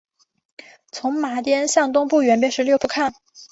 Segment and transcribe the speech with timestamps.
[0.91, 3.13] 从马甸向东不远便是六铺炕。